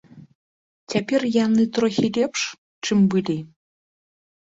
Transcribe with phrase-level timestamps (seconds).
[0.93, 2.41] Цяпер яны трохі лепш,
[2.87, 3.41] чым былі.